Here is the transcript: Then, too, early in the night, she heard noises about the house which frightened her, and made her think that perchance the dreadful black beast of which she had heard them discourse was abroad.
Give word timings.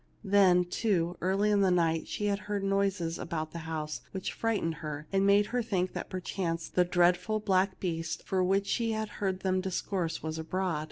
Then, 0.23 0.65
too, 0.65 1.15
early 1.21 1.51
in 1.51 1.61
the 1.61 1.69
night, 1.69 2.07
she 2.07 2.25
heard 2.25 2.63
noises 2.63 3.19
about 3.19 3.51
the 3.51 3.59
house 3.69 4.01
which 4.13 4.33
frightened 4.33 4.73
her, 4.81 5.05
and 5.13 5.27
made 5.27 5.45
her 5.53 5.61
think 5.61 5.93
that 5.93 6.09
perchance 6.09 6.67
the 6.67 6.83
dreadful 6.83 7.39
black 7.39 7.79
beast 7.79 8.23
of 8.31 8.45
which 8.47 8.65
she 8.65 8.93
had 8.93 9.09
heard 9.21 9.41
them 9.41 9.61
discourse 9.61 10.23
was 10.23 10.39
abroad. 10.39 10.79